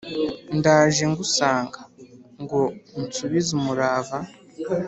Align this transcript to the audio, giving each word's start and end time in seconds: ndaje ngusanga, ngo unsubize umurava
ndaje 0.57 1.03
ngusanga, 1.11 1.79
ngo 2.41 2.61
unsubize 2.99 3.49
umurava 3.59 4.17